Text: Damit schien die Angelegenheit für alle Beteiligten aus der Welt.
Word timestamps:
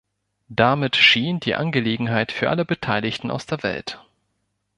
Damit 0.49 0.95
schien 0.95 1.39
die 1.39 1.53
Angelegenheit 1.53 2.31
für 2.31 2.49
alle 2.49 2.65
Beteiligten 2.65 3.29
aus 3.29 3.45
der 3.45 3.61
Welt. 3.61 4.01